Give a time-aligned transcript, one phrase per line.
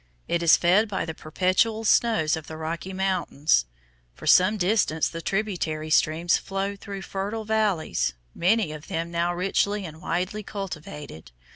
[0.27, 3.67] It is fed by the perpetual snows of the Rocky Mountains.
[4.15, 9.85] For some distance the tributary streams flow through fertile valleys, many of them now richly
[9.85, 11.29] and widely cultivated.